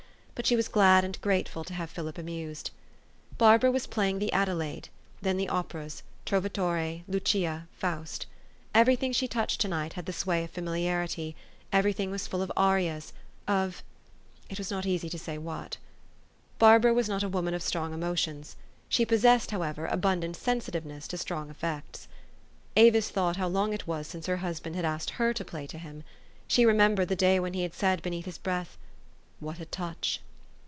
[0.33, 2.71] But she was glad and grateful to have Philip amused.
[3.37, 4.89] Barbara was playing the "Adelaide,"
[5.21, 8.25] then the operas,< l Trovatore,'' "Lucia,"" Faust.''
[8.73, 11.35] Every thing she touched to night had the sway of famil iarity:
[11.71, 13.13] every thing was full of arias,
[13.47, 13.83] of
[14.49, 15.77] it was not easy to say what.
[16.57, 18.55] Barbara was not a woman of strong emotions.
[18.89, 22.07] She possessed, however, abundant sensitiveness to strong effects.
[22.75, 25.77] Avis thought how long it was since her husband had asked her to play to
[25.77, 26.03] him.
[26.47, 28.75] She remembered the day when he said beneath his breath,"
[29.39, 30.19] What a touch